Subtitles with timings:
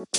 [0.00, 0.16] Selamat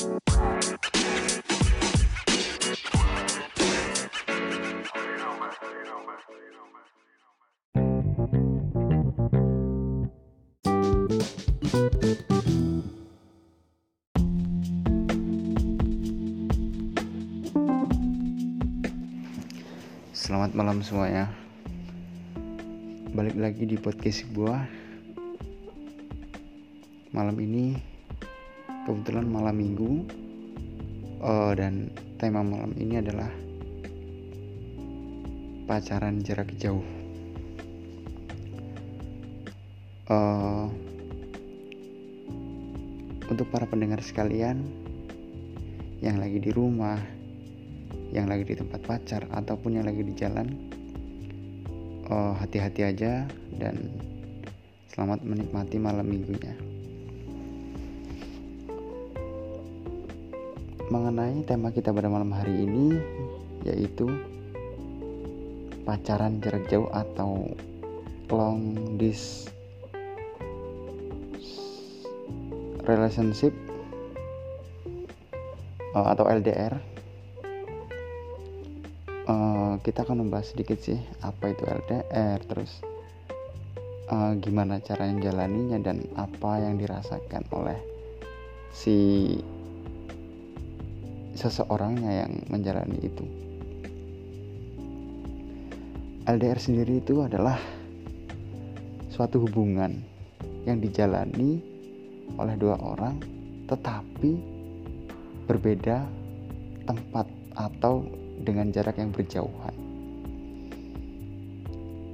[20.53, 21.25] malam semuanya.
[23.17, 24.55] Balik lagi di podcast gue
[27.17, 27.90] Malam ini
[28.91, 30.03] Kebetulan malam minggu
[31.23, 33.31] uh, Dan tema malam ini adalah
[35.63, 36.83] Pacaran jarak jauh.
[40.11, 40.67] Uh,
[43.31, 44.59] Untuk para pendengar sekalian
[46.03, 46.99] Yang lagi di rumah
[48.11, 50.51] yang lagi di tempat pacar ataupun yang lagi di jalan
[52.11, 53.23] oh, hati-hati aja
[53.55, 53.87] dan
[54.91, 56.70] selamat menikmati malam minggunya
[60.91, 62.99] mengenai tema kita pada malam hari ini
[63.63, 64.11] yaitu
[65.87, 67.47] pacaran jarak jauh atau
[68.27, 69.51] long distance
[72.83, 73.55] relationship
[75.95, 76.75] oh, atau LDR
[79.31, 82.83] uh, kita akan membahas sedikit sih apa itu LDR terus
[84.11, 87.79] uh, gimana cara yang jalaninya dan apa yang dirasakan oleh
[88.75, 89.37] si
[91.41, 93.25] seseorangnya yang menjalani itu.
[96.29, 97.57] LDR sendiri itu adalah
[99.09, 99.97] suatu hubungan
[100.69, 101.57] yang dijalani
[102.37, 103.17] oleh dua orang
[103.65, 104.37] tetapi
[105.49, 106.05] berbeda
[106.85, 107.25] tempat
[107.57, 108.05] atau
[108.45, 109.75] dengan jarak yang berjauhan.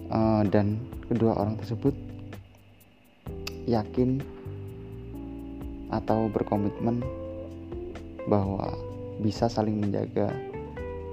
[0.07, 0.79] Uh, dan
[1.11, 1.91] kedua orang tersebut
[3.67, 4.23] yakin
[5.91, 7.03] atau berkomitmen
[8.31, 8.86] bahwa
[9.21, 10.29] bisa saling menjaga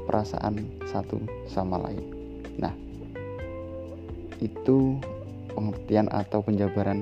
[0.05, 2.05] perasaan satu sama lain.
[2.61, 2.75] Nah,
[4.39, 5.01] itu
[5.55, 7.01] pengertian atau penjabaran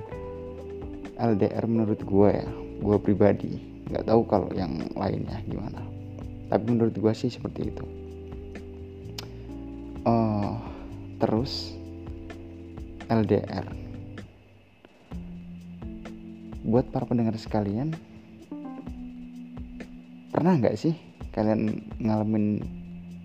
[1.19, 2.49] LDR menurut gue ya,
[2.79, 3.59] gue pribadi.
[3.91, 5.83] Nggak tahu kalau yang lainnya gimana.
[6.49, 7.85] Tapi menurut gue sih seperti itu
[10.07, 10.59] uh,
[11.19, 11.75] terus
[13.11, 13.67] LDR
[16.62, 17.91] buat para pendengar sekalian
[20.43, 20.91] pernah nggak sih
[21.31, 22.59] kalian ngalamin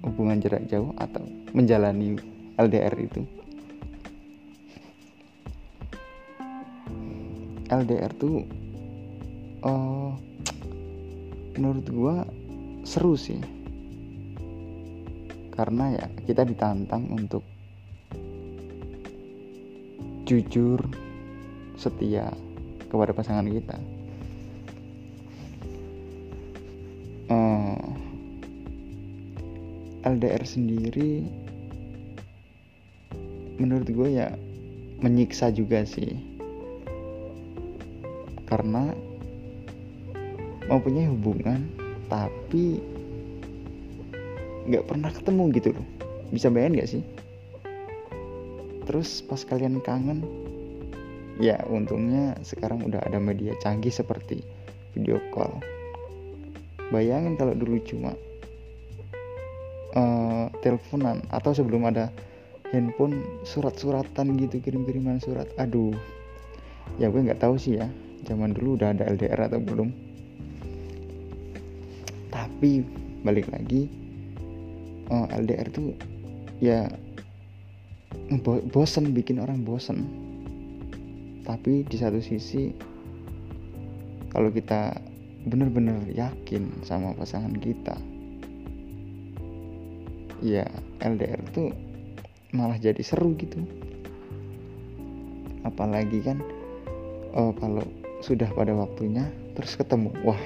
[0.06, 2.14] hubungan jarak jauh atau menjalani
[2.62, 3.26] LDR itu?
[7.74, 8.46] LDR tuh
[9.66, 10.14] uh,
[11.58, 12.16] menurut gua
[12.86, 13.42] seru sih.
[15.58, 17.42] Karena ya kita ditantang untuk
[20.30, 20.86] jujur
[21.82, 22.30] setia
[22.94, 23.97] kepada pasangan kita
[30.08, 31.28] LDR sendiri
[33.60, 34.32] menurut gue ya
[35.04, 36.16] menyiksa juga sih.
[38.48, 38.96] Karena
[40.72, 41.68] mempunyai hubungan
[42.08, 42.80] tapi
[44.72, 45.88] nggak pernah ketemu gitu loh.
[46.32, 47.04] Bisa bayangin gak sih?
[48.88, 50.24] Terus pas kalian kangen
[51.44, 54.44] ya untungnya sekarang udah ada media canggih seperti
[54.96, 55.60] video call.
[56.88, 58.16] Bayangin kalau dulu cuma
[59.98, 62.14] uh, teleponan atau sebelum ada
[62.70, 65.50] handphone surat-suratan gitu kirim-kiriman surat.
[65.58, 65.96] Aduh
[67.02, 67.90] ya gue nggak tahu sih ya
[68.24, 69.90] zaman dulu udah ada LDR atau belum.
[72.30, 72.86] Tapi
[73.26, 73.90] balik lagi
[75.10, 75.98] oh, LDR tuh
[76.62, 76.86] ya
[78.70, 80.06] bosen bikin orang bosen.
[81.48, 82.76] Tapi di satu sisi
[84.28, 85.00] kalau kita
[85.48, 87.96] benar-benar yakin sama pasangan kita
[90.42, 90.66] ya
[91.02, 91.74] LDR tuh
[92.54, 93.60] malah jadi seru gitu.
[95.66, 96.40] Apalagi kan
[97.36, 97.84] oh kalau
[98.24, 100.40] sudah pada waktunya terus ketemu wah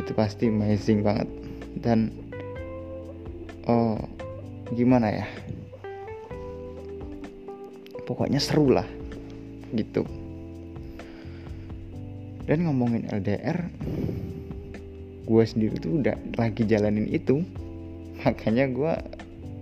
[0.00, 1.28] itu pasti amazing banget.
[1.80, 2.12] Dan
[3.68, 4.00] oh
[4.72, 5.26] gimana ya?
[8.06, 8.86] Pokoknya seru lah
[9.74, 10.06] gitu.
[12.46, 13.58] Dan ngomongin LDR
[15.26, 17.42] gue sendiri tuh udah lagi jalanin itu
[18.26, 18.92] makanya gue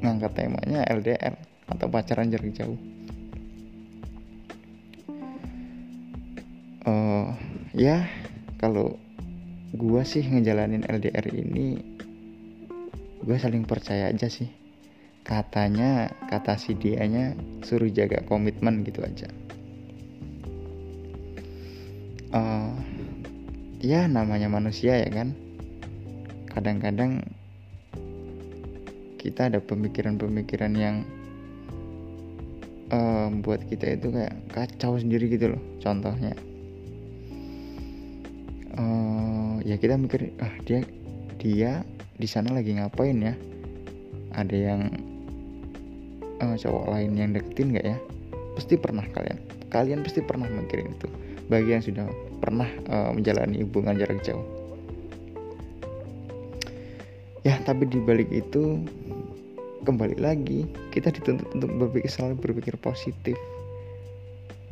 [0.00, 1.36] ngangkat temanya LDR
[1.68, 2.80] atau pacaran jarak jauh.
[6.88, 7.28] Uh,
[7.76, 8.08] ya
[8.56, 8.96] kalau
[9.76, 11.76] gue sih ngejalanin LDR ini
[13.20, 14.48] gue saling percaya aja sih.
[15.24, 19.28] Katanya kata si dianya suruh jaga komitmen gitu aja.
[22.32, 22.72] Uh,
[23.84, 25.36] ya namanya manusia ya kan.
[26.48, 27.33] Kadang-kadang
[29.24, 31.00] kita ada pemikiran-pemikiran yang
[32.92, 36.36] um, buat kita itu kayak kacau sendiri gitu loh contohnya.
[38.74, 40.84] Uh, ya kita mikir ah dia
[41.40, 41.86] dia
[42.20, 43.34] di sana lagi ngapain ya?
[44.36, 44.92] Ada yang
[46.44, 47.98] uh, cowok lain yang deketin nggak ya?
[48.60, 49.40] Pasti pernah kalian
[49.72, 51.08] kalian pasti pernah mikirin itu.
[51.48, 52.06] Bagi yang sudah
[52.44, 54.44] pernah uh, menjalani hubungan jarak jauh.
[57.44, 58.80] Ya tapi di balik itu
[59.84, 63.36] kembali lagi kita dituntut untuk berpikir selalu berpikir positif.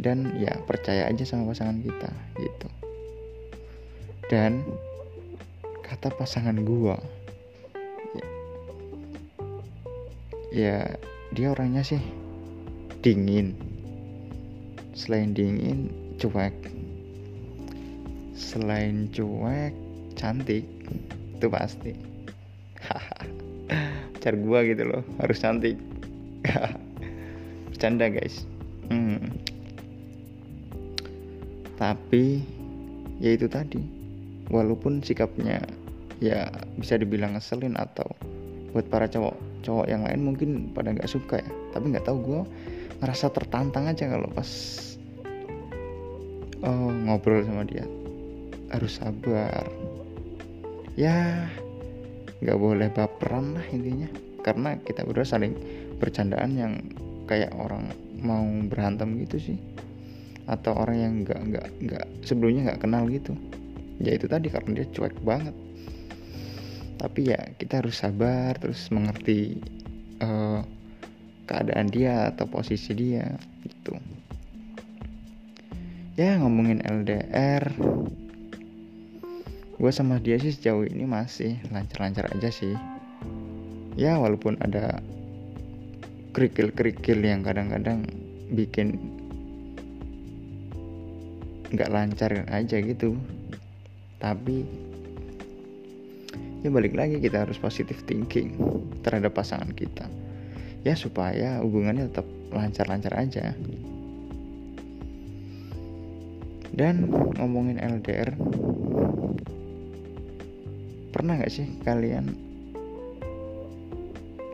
[0.00, 2.10] Dan ya percaya aja sama pasangan kita
[2.40, 2.68] gitu.
[4.32, 4.64] Dan
[5.84, 6.96] kata pasangan gua
[8.16, 8.26] ya,
[10.50, 10.78] ya
[11.36, 12.00] dia orangnya sih
[13.04, 13.52] dingin.
[14.96, 16.56] Selain dingin cuek.
[18.32, 19.76] Selain cuek
[20.16, 20.64] cantik
[21.36, 22.11] itu pasti
[24.22, 25.74] pacar gua gitu loh harus cantik.
[27.74, 28.46] Bercanda guys.
[28.86, 29.18] Hmm.
[31.74, 32.38] tapi
[33.18, 33.82] ya itu tadi.
[34.46, 35.58] Walaupun sikapnya
[36.22, 36.46] ya
[36.78, 38.06] bisa dibilang ngeselin atau
[38.70, 39.34] buat para cowok
[39.66, 41.50] cowok yang lain mungkin pada nggak suka ya.
[41.74, 42.40] Tapi nggak tahu gue
[43.02, 44.46] ngerasa tertantang aja kalau pas
[46.62, 47.82] oh, ngobrol sama dia.
[48.70, 49.66] Harus sabar.
[50.94, 51.50] Ya
[52.42, 54.10] nggak boleh baperan lah intinya.
[54.42, 55.54] Karena kita berdua saling
[56.02, 56.72] bercandaan yang
[57.30, 59.58] kayak orang mau berantem gitu sih.
[60.50, 63.32] Atau orang yang nggak nggak nggak sebelumnya nggak kenal gitu.
[64.02, 65.54] Ya itu tadi karena dia cuek banget.
[66.98, 69.58] Tapi ya kita harus sabar terus mengerti
[70.22, 70.62] uh,
[71.46, 73.26] keadaan dia atau posisi dia
[73.62, 73.94] gitu.
[76.18, 77.72] Ya ngomongin LDR
[79.82, 82.78] gue sama dia sih sejauh ini masih lancar-lancar aja sih.
[83.98, 85.02] Ya walaupun ada
[86.30, 88.06] kerikil-kerikil yang kadang-kadang
[88.54, 88.94] bikin
[91.74, 93.18] nggak lancar aja gitu.
[94.22, 94.62] Tapi
[96.62, 98.54] ya balik lagi kita harus positif thinking
[99.02, 100.06] terhadap pasangan kita.
[100.86, 103.50] Ya supaya hubungannya tetap lancar-lancar aja.
[106.70, 108.30] Dan ngomongin LDR
[111.22, 112.34] pernah nggak sih kalian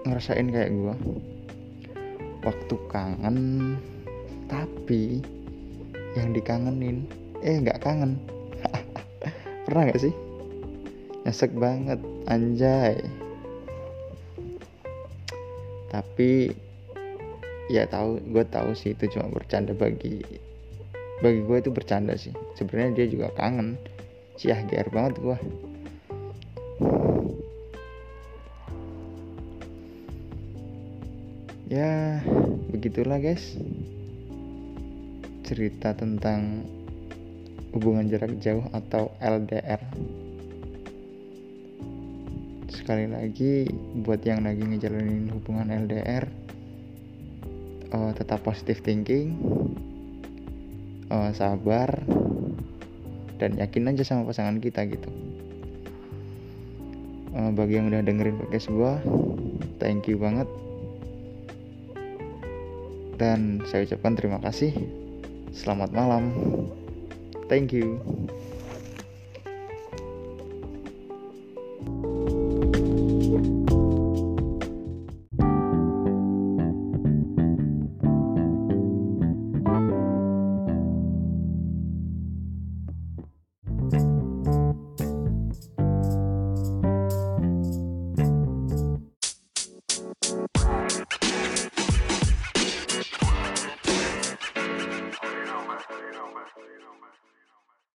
[0.05, 0.95] ngerasain kayak gue
[2.45, 3.39] waktu kangen
[4.53, 5.25] tapi
[6.13, 7.09] yang dikangenin
[7.41, 8.21] eh nggak kangen.
[9.65, 10.13] Pernah nggak sih?
[11.25, 13.01] Nyesek banget anjay.
[15.89, 16.53] Tapi
[17.73, 20.21] ya tahu gue tahu sih itu cuma bercanda bagi
[21.25, 22.37] bagi gue itu bercanda sih.
[22.61, 23.81] Sebenarnya dia juga kangen.
[24.37, 24.61] Sih ah
[24.93, 25.68] banget gue
[31.69, 32.25] ya
[32.73, 33.61] begitulah guys.
[35.45, 36.65] Cerita tentang
[37.77, 39.81] hubungan jarak jauh atau LDR
[42.73, 43.69] sekali lagi
[44.01, 46.25] buat yang lagi ngejalanin hubungan LDR
[47.93, 49.37] uh, tetap positive thinking
[51.13, 52.01] uh, sabar
[53.37, 55.13] dan yakin aja sama pasangan kita gitu.
[57.37, 58.97] Uh, bagi yang udah dengerin podcast gua
[59.77, 60.49] thank you banget
[63.19, 64.73] dan saya ucapkan terima kasih.
[65.51, 66.31] Selamat malam.
[67.51, 67.99] Thank you.